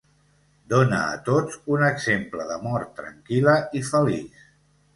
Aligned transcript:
Dona 0.71 1.01
a 1.09 1.19
tots 1.27 1.59
un 1.75 1.85
exemple 1.89 2.49
de 2.55 2.59
mort 2.65 2.91
tranquil·la 3.03 3.57
i 3.81 3.87
feliç. 3.95 4.45